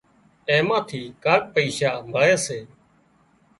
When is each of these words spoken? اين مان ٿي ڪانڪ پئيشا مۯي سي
اين 0.49 0.63
مان 0.67 0.81
ٿي 0.89 1.01
ڪانڪ 1.23 1.43
پئيشا 1.53 1.91
مۯي 2.11 2.33
سي 2.45 2.59